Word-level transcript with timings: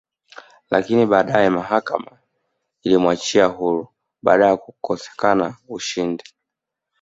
Lakini 0.69 1.05
baadea 1.05 1.51
mahakama 1.51 2.19
ilimwachia 2.83 3.45
huru 3.45 3.87
baada 4.23 4.45
ya 4.45 4.57
kukosekana 4.57 5.57
ushahidi 5.69 6.23